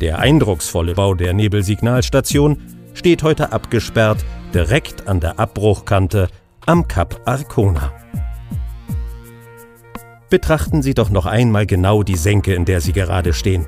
Der 0.00 0.18
eindrucksvolle 0.18 0.94
Bau 0.94 1.14
der 1.14 1.32
Nebelsignalstation 1.32 2.58
steht 2.92 3.22
heute 3.22 3.52
abgesperrt 3.52 4.24
direkt 4.52 5.08
an 5.08 5.20
der 5.20 5.38
Abbruchkante 5.38 6.28
am 6.66 6.86
Kap 6.88 7.20
Arcona. 7.24 8.01
Betrachten 10.32 10.80
Sie 10.80 10.94
doch 10.94 11.10
noch 11.10 11.26
einmal 11.26 11.66
genau 11.66 12.02
die 12.02 12.16
Senke, 12.16 12.54
in 12.54 12.64
der 12.64 12.80
Sie 12.80 12.94
gerade 12.94 13.34
stehen. 13.34 13.66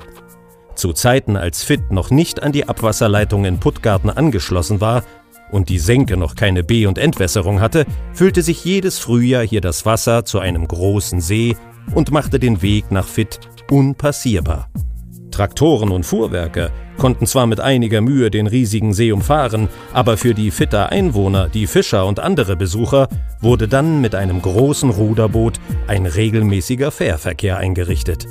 Zu 0.75 0.95
Zeiten, 0.95 1.37
als 1.37 1.63
Fitt 1.63 1.93
noch 1.93 2.09
nicht 2.09 2.43
an 2.43 2.53
die 2.53 2.67
Abwasserleitung 2.67 3.45
in 3.45 3.61
Puttgarten 3.61 4.09
angeschlossen 4.09 4.81
war 4.81 5.03
und 5.51 5.69
die 5.69 5.79
Senke 5.79 6.17
noch 6.17 6.37
keine 6.37 6.65
B- 6.65 6.87
und 6.87 6.97
Entwässerung 6.97 7.61
hatte, 7.61 7.85
füllte 8.15 8.41
sich 8.41 8.65
jedes 8.65 8.99
Frühjahr 8.99 9.43
hier 9.47 9.61
das 9.61 9.85
Wasser 9.85 10.25
zu 10.25 10.39
einem 10.39 10.67
großen 10.67 11.21
See 11.21 11.55
und 11.95 12.13
machte 12.13 12.39
den 12.39 12.63
Weg 12.63 12.91
nach 12.91 13.09
Fitt 13.09 13.41
unpassierbar. 13.71 14.71
Traktoren 15.35 15.91
und 15.91 16.05
Fuhrwerke 16.07 16.71
konnten 16.97 17.27
zwar 17.27 17.47
mit 17.47 17.61
einiger 17.61 18.01
Mühe 18.01 18.31
den 18.31 18.47
riesigen 18.47 18.93
See 18.93 19.11
umfahren, 19.11 19.69
aber 19.93 20.17
für 20.17 20.33
die 20.33 20.51
Fitter 20.51 20.91
Einwohner, 20.91 21.49
die 21.49 21.67
Fischer 21.67 22.07
und 22.07 22.21
andere 22.21 22.57
Besucher 22.57 23.09
wurde 23.41 23.67
dann 23.67 24.01
mit 24.01 24.15
einem 24.15 24.41
großen 24.41 24.91
Ruderboot 24.91 25.55
ein 25.89 26.07
regelmäßiger 26.07 26.91
Fährverkehr 26.91 27.59
eingerichtet. 27.59 28.27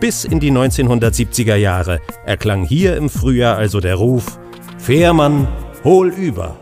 Bis 0.00 0.24
in 0.24 0.40
die 0.40 0.50
1970er 0.50 1.56
Jahre 1.56 2.00
erklang 2.24 2.64
hier 2.64 2.96
im 2.96 3.10
Frühjahr 3.10 3.56
also 3.56 3.80
der 3.80 3.96
Ruf 3.96 4.38
Fährmann, 4.78 5.46
hol 5.84 6.08
über. 6.08 6.56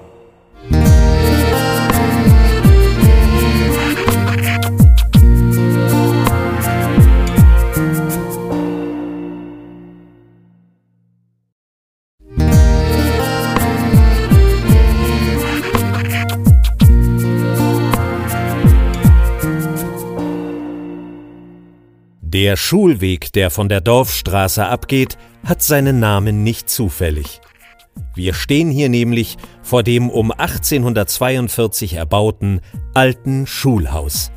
Der 22.40 22.56
Schulweg, 22.56 23.34
der 23.34 23.50
von 23.50 23.68
der 23.68 23.82
Dorfstraße 23.82 24.64
abgeht, 24.64 25.18
hat 25.44 25.60
seinen 25.60 26.00
Namen 26.00 26.42
nicht 26.42 26.70
zufällig. 26.70 27.42
Wir 28.14 28.32
stehen 28.32 28.70
hier 28.70 28.88
nämlich 28.88 29.36
vor 29.62 29.82
dem 29.82 30.08
um 30.08 30.30
1842 30.30 31.92
erbauten 31.96 32.62
alten 32.94 33.46
Schulhaus. 33.46 34.32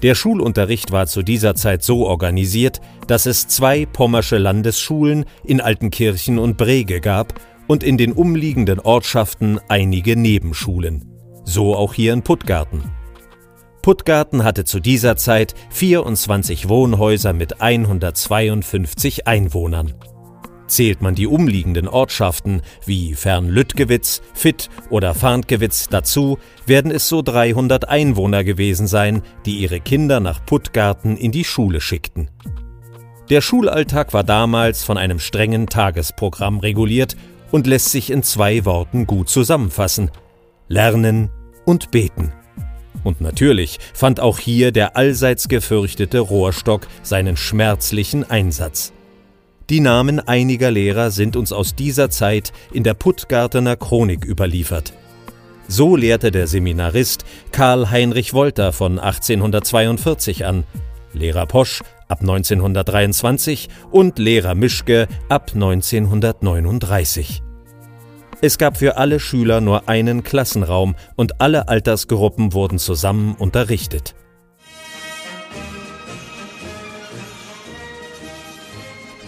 Der 0.00 0.14
Schulunterricht 0.14 0.90
war 0.90 1.06
zu 1.06 1.22
dieser 1.22 1.54
Zeit 1.54 1.84
so 1.84 2.06
organisiert, 2.06 2.80
dass 3.08 3.26
es 3.26 3.46
zwei 3.46 3.84
pommersche 3.84 4.38
Landesschulen 4.38 5.26
in 5.44 5.60
Altenkirchen 5.60 6.38
und 6.38 6.56
Brege 6.56 7.02
gab 7.02 7.34
und 7.66 7.84
in 7.84 7.98
den 7.98 8.12
umliegenden 8.12 8.80
Ortschaften 8.80 9.60
einige 9.68 10.16
Nebenschulen. 10.16 11.04
So 11.44 11.76
auch 11.76 11.92
hier 11.92 12.14
in 12.14 12.22
Puttgarten. 12.22 12.97
Puttgarten 13.82 14.44
hatte 14.44 14.64
zu 14.64 14.80
dieser 14.80 15.16
Zeit 15.16 15.54
24 15.70 16.68
Wohnhäuser 16.68 17.32
mit 17.32 17.60
152 17.60 19.26
Einwohnern. 19.26 19.94
Zählt 20.66 21.00
man 21.00 21.14
die 21.14 21.26
umliegenden 21.26 21.88
Ortschaften 21.88 22.60
wie 22.84 23.14
Fernlüttgewitz, 23.14 24.20
Fitt 24.34 24.68
oder 24.90 25.14
Farntgewitz 25.14 25.88
dazu, 25.88 26.38
werden 26.66 26.90
es 26.90 27.08
so 27.08 27.22
300 27.22 27.88
Einwohner 27.88 28.44
gewesen 28.44 28.86
sein, 28.86 29.22
die 29.46 29.58
ihre 29.58 29.80
Kinder 29.80 30.20
nach 30.20 30.44
Puttgarten 30.44 31.16
in 31.16 31.32
die 31.32 31.44
Schule 31.44 31.80
schickten. 31.80 32.30
Der 33.30 33.40
Schulalltag 33.40 34.12
war 34.12 34.24
damals 34.24 34.84
von 34.84 34.98
einem 34.98 35.18
strengen 35.18 35.66
Tagesprogramm 35.66 36.60
reguliert 36.60 37.16
und 37.50 37.66
lässt 37.66 37.90
sich 37.90 38.10
in 38.10 38.22
zwei 38.22 38.64
Worten 38.64 39.06
gut 39.06 39.30
zusammenfassen. 39.30 40.10
Lernen 40.68 41.30
und 41.64 41.90
beten. 41.90 42.32
Und 43.04 43.20
natürlich 43.20 43.78
fand 43.94 44.20
auch 44.20 44.38
hier 44.38 44.72
der 44.72 44.96
allseits 44.96 45.48
gefürchtete 45.48 46.20
Rohrstock 46.20 46.86
seinen 47.02 47.36
schmerzlichen 47.36 48.28
Einsatz. 48.28 48.92
Die 49.70 49.80
Namen 49.80 50.18
einiger 50.20 50.70
Lehrer 50.70 51.10
sind 51.10 51.36
uns 51.36 51.52
aus 51.52 51.74
dieser 51.74 52.08
Zeit 52.08 52.52
in 52.72 52.84
der 52.84 52.94
Puttgartener 52.94 53.76
Chronik 53.76 54.24
überliefert. 54.24 54.94
So 55.68 55.94
lehrte 55.96 56.30
der 56.30 56.46
Seminarist 56.46 57.26
Karl 57.52 57.90
Heinrich 57.90 58.32
Wolter 58.32 58.72
von 58.72 58.98
1842 58.98 60.46
an, 60.46 60.64
Lehrer 61.12 61.44
Posch 61.44 61.82
ab 62.08 62.20
1923 62.22 63.68
und 63.90 64.18
Lehrer 64.18 64.54
Mischke 64.54 65.06
ab 65.28 65.50
1939. 65.54 67.42
Es 68.40 68.56
gab 68.56 68.76
für 68.76 68.96
alle 68.96 69.18
Schüler 69.18 69.60
nur 69.60 69.88
einen 69.88 70.22
Klassenraum 70.22 70.94
und 71.16 71.40
alle 71.40 71.66
Altersgruppen 71.66 72.52
wurden 72.52 72.78
zusammen 72.78 73.34
unterrichtet. 73.34 74.14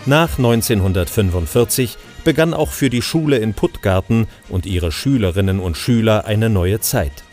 Nach 0.07 0.39
1945 0.39 1.99
begann 2.25 2.55
auch 2.55 2.71
für 2.71 2.89
die 2.89 3.03
Schule 3.03 3.39
in 3.39 3.55
Puttgarten 3.55 4.29
und 4.49 4.65
ihre 4.65 4.93
Schülerinnen 4.93 5.59
und 5.59 5.77
Schüler 5.77 6.27
eine 6.27 6.49
neue 6.49 6.81
Zeit. 6.81 7.25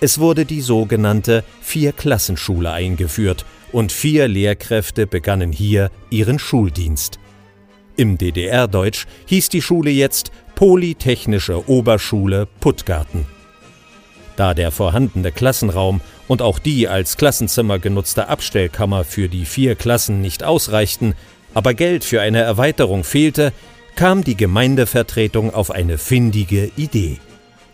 Es 0.00 0.18
wurde 0.18 0.44
die 0.44 0.60
sogenannte 0.60 1.44
Vierklassenschule 1.60 2.72
eingeführt 2.72 3.44
und 3.70 3.92
vier 3.92 4.26
Lehrkräfte 4.26 5.06
begannen 5.06 5.52
hier 5.52 5.90
ihren 6.10 6.38
Schuldienst. 6.38 7.20
Im 7.96 8.16
DDR-Deutsch 8.16 9.06
hieß 9.26 9.50
die 9.50 9.60
Schule 9.62 9.90
jetzt 9.90 10.32
Polytechnische 10.60 11.70
Oberschule 11.70 12.46
Puttgarten. 12.60 13.24
Da 14.36 14.52
der 14.52 14.70
vorhandene 14.70 15.32
Klassenraum 15.32 16.02
und 16.28 16.42
auch 16.42 16.58
die 16.58 16.86
als 16.86 17.16
Klassenzimmer 17.16 17.78
genutzte 17.78 18.28
Abstellkammer 18.28 19.04
für 19.04 19.30
die 19.30 19.46
vier 19.46 19.74
Klassen 19.74 20.20
nicht 20.20 20.44
ausreichten, 20.44 21.14
aber 21.54 21.72
Geld 21.72 22.04
für 22.04 22.20
eine 22.20 22.42
Erweiterung 22.42 23.04
fehlte, 23.04 23.54
kam 23.96 24.22
die 24.22 24.36
Gemeindevertretung 24.36 25.54
auf 25.54 25.70
eine 25.70 25.96
findige 25.96 26.70
Idee. 26.76 27.16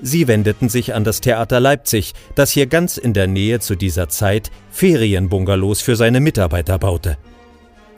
Sie 0.01 0.29
wendeten 0.29 0.69
sich 0.69 0.95
an 0.95 1.03
das 1.03 1.21
Theater 1.21 1.59
Leipzig, 1.59 2.13
das 2.37 2.53
hier 2.53 2.69
ganz 2.69 2.99
in 2.99 3.15
der 3.15 3.27
Nähe 3.27 3.59
zu 3.59 3.75
dieser 3.75 4.09
Zeit 4.09 4.53
Ferienbungalows 4.71 5.83
für 5.83 5.97
seine 5.97 6.21
Mitarbeiter 6.21 6.79
baute. 6.79 7.19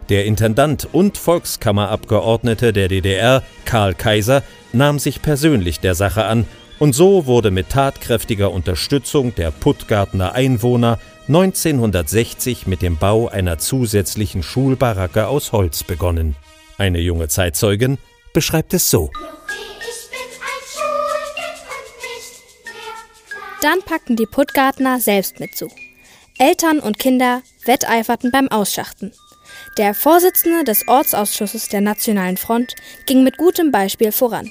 Der 0.08 0.24
Intendant 0.24 0.88
und 0.92 1.18
Volkskammerabgeordnete 1.18 2.72
der 2.72 2.88
DDR, 2.88 3.42
Karl 3.66 3.94
Kaiser, 3.94 4.42
nahm 4.72 4.98
sich 4.98 5.20
persönlich 5.20 5.80
der 5.80 5.94
Sache 5.94 6.24
an 6.24 6.46
und 6.78 6.94
so 6.94 7.26
wurde 7.26 7.50
mit 7.50 7.68
tatkräftiger 7.70 8.50
Unterstützung 8.50 9.34
der 9.34 9.50
Puttgartner 9.50 10.32
Einwohner 10.32 10.98
1960 11.26 12.66
mit 12.66 12.80
dem 12.80 12.96
Bau 12.96 13.28
einer 13.28 13.58
zusätzlichen 13.58 14.42
Schulbaracke 14.42 15.26
aus 15.26 15.52
Holz 15.52 15.84
begonnen. 15.84 16.36
Eine 16.78 17.00
junge 17.00 17.28
Zeitzeugin 17.28 17.98
beschreibt 18.32 18.72
es 18.72 18.88
so. 18.88 19.10
Dann 23.60 23.80
packten 23.84 24.16
die 24.16 24.26
Puttgartner 24.26 25.00
selbst 25.00 25.40
mit 25.40 25.54
zu. 25.56 25.68
Eltern 26.38 26.78
und 26.78 26.98
Kinder 26.98 27.42
wetteiferten 27.66 28.30
beim 28.30 28.48
Ausschachten. 28.48 29.12
Der 29.76 29.94
Vorsitzende 29.94 30.64
des 30.64 30.86
Ortsausschusses 30.88 31.68
der 31.68 31.80
Nationalen 31.80 32.36
Front 32.36 32.74
ging 33.06 33.22
mit 33.22 33.36
gutem 33.36 33.70
Beispiel 33.70 34.12
voran. 34.12 34.50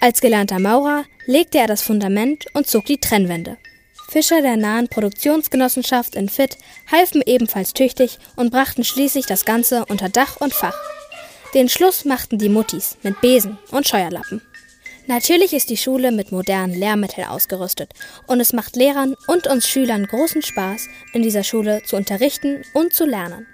Als 0.00 0.20
gelernter 0.20 0.58
Maurer 0.58 1.04
legte 1.26 1.58
er 1.58 1.66
das 1.66 1.82
Fundament 1.82 2.46
und 2.54 2.66
zog 2.66 2.86
die 2.86 2.98
Trennwände. 2.98 3.56
Fischer 4.08 4.42
der 4.42 4.56
nahen 4.56 4.88
Produktionsgenossenschaft 4.88 6.14
in 6.14 6.28
Fitt 6.28 6.56
halfen 6.90 7.22
ebenfalls 7.24 7.72
tüchtig 7.72 8.18
und 8.36 8.50
brachten 8.50 8.84
schließlich 8.84 9.26
das 9.26 9.44
Ganze 9.44 9.86
unter 9.86 10.08
Dach 10.08 10.36
und 10.40 10.52
Fach. 10.52 10.76
Den 11.54 11.68
Schluss 11.68 12.04
machten 12.04 12.38
die 12.38 12.48
Muttis 12.48 12.96
mit 13.02 13.20
Besen 13.20 13.58
und 13.70 13.88
Scheuerlappen. 13.88 14.42
Natürlich 15.06 15.52
ist 15.52 15.68
die 15.68 15.76
Schule 15.76 16.12
mit 16.12 16.32
modernen 16.32 16.74
Lehrmitteln 16.74 17.26
ausgerüstet 17.26 17.92
und 18.26 18.40
es 18.40 18.52
macht 18.52 18.76
Lehrern 18.76 19.14
und 19.26 19.46
uns 19.46 19.68
Schülern 19.68 20.06
großen 20.06 20.42
Spaß, 20.42 20.88
in 21.12 21.22
dieser 21.22 21.44
Schule 21.44 21.82
zu 21.84 21.96
unterrichten 21.96 22.62
und 22.72 22.94
zu 22.94 23.04
lernen. 23.04 23.46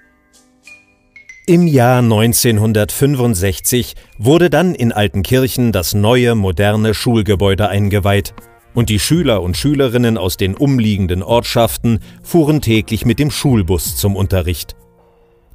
Im 1.47 1.67
Jahr 1.67 1.99
1965 2.01 3.95
wurde 4.19 4.51
dann 4.51 4.75
in 4.75 4.93
Altenkirchen 4.93 5.73
das 5.73 5.95
neue 5.95 6.35
moderne 6.35 6.95
Schulgebäude 6.95 7.69
eingeweiht 7.69 8.35
und 8.75 8.89
die 8.89 8.99
Schüler 8.99 9.43
und 9.43 9.57
Schülerinnen 9.57 10.19
aus 10.19 10.37
den 10.37 10.55
umliegenden 10.55 11.23
Ortschaften 11.23 12.01
fuhren 12.23 12.61
täglich 12.61 13.05
mit 13.05 13.19
dem 13.19 13.31
Schulbus 13.31 13.97
zum 13.97 14.17
Unterricht. 14.17 14.77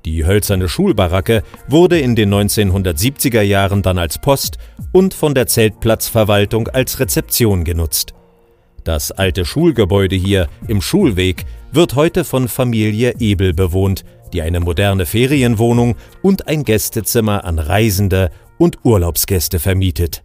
Die 0.05 0.25
hölzerne 0.25 0.67
Schulbaracke 0.67 1.43
wurde 1.67 1.99
in 1.99 2.15
den 2.15 2.33
1970er 2.33 3.41
Jahren 3.41 3.81
dann 3.81 3.97
als 3.97 4.19
Post 4.19 4.57
und 4.91 5.13
von 5.13 5.33
der 5.33 5.47
Zeltplatzverwaltung 5.47 6.67
als 6.67 6.99
Rezeption 6.99 7.63
genutzt. 7.63 8.13
Das 8.83 9.11
alte 9.11 9.45
Schulgebäude 9.45 10.15
hier 10.15 10.47
im 10.67 10.81
Schulweg 10.81 11.45
wird 11.71 11.95
heute 11.95 12.23
von 12.23 12.47
Familie 12.47 13.15
Ebel 13.19 13.53
bewohnt, 13.53 14.03
die 14.35 14.41
eine 14.41 14.59
moderne 14.59 15.05
Ferienwohnung 15.05 15.95
und 16.21 16.49
ein 16.49 16.65
Gästezimmer 16.65 17.45
an 17.45 17.57
Reisende 17.57 18.31
und 18.57 18.79
Urlaubsgäste 18.83 19.59
vermietet 19.59 20.24